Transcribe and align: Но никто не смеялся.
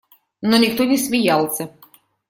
Но 0.41 0.57
никто 0.57 0.83
не 0.83 0.97
смеялся. 0.97 1.69